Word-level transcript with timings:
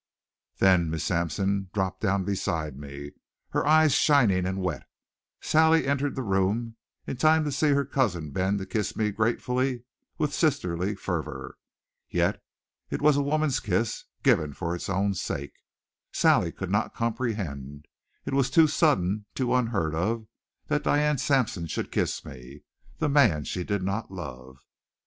Then, 0.57 0.85
as 0.85 0.87
Miss 0.89 1.03
Sampson 1.03 1.69
dropped 1.75 2.01
down 2.01 2.23
beside 2.23 2.75
me, 2.75 3.11
her 3.49 3.67
eyes 3.67 3.93
shining 3.93 4.47
and 4.47 4.59
wet, 4.59 4.81
Sally 5.41 5.85
entered 5.85 6.15
the 6.15 6.23
room 6.23 6.75
in 7.05 7.17
time 7.17 7.43
to 7.43 7.51
see 7.51 7.69
her 7.73 7.85
cousin 7.85 8.31
bend 8.31 8.57
to 8.57 8.65
kiss 8.65 8.95
me 8.95 9.11
gratefully 9.11 9.83
with 10.17 10.33
sisterly 10.33 10.95
fervor. 10.95 11.55
Yet 12.09 12.41
it 12.89 12.99
was 12.99 13.15
a 13.15 13.21
woman's 13.21 13.59
kiss, 13.59 14.05
given 14.23 14.53
for 14.53 14.73
its 14.73 14.89
own 14.89 15.13
sake. 15.13 15.53
Sally 16.11 16.51
could 16.51 16.71
not 16.71 16.95
comprehend; 16.95 17.85
it 18.25 18.33
was 18.33 18.49
too 18.49 18.65
sudden, 18.65 19.27
too 19.35 19.53
unheard 19.53 19.93
of, 19.93 20.25
that 20.65 20.83
Diane 20.85 21.19
Sampson 21.19 21.67
should 21.67 21.91
kiss 21.91 22.25
me, 22.25 22.61
the 22.97 23.07
man 23.07 23.43
she 23.43 23.63
did 23.63 23.83
not 23.83 24.09
love. 24.11 24.65